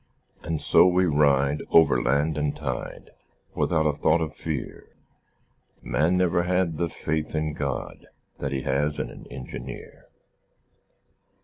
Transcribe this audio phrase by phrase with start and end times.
[0.41, 3.11] And so we ride Over land and tide,
[3.53, 4.87] Without a thought of fear
[5.85, 8.07] _Man never had The faith in God
[8.39, 10.07] That he has in an engineer!